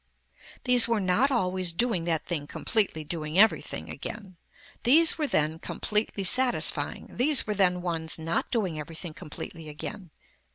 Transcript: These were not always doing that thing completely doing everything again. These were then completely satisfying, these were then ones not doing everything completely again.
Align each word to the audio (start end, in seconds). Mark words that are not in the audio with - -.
These 0.63 0.87
were 0.87 0.99
not 0.99 1.29
always 1.29 1.71
doing 1.71 2.05
that 2.05 2.25
thing 2.25 2.47
completely 2.47 3.03
doing 3.03 3.37
everything 3.37 3.87
again. 3.91 4.35
These 4.81 5.19
were 5.19 5.27
then 5.27 5.59
completely 5.59 6.23
satisfying, 6.23 7.05
these 7.17 7.45
were 7.45 7.53
then 7.53 7.81
ones 7.83 8.17
not 8.17 8.49
doing 8.49 8.79
everything 8.79 9.13
completely 9.13 9.69
again. 9.69 10.09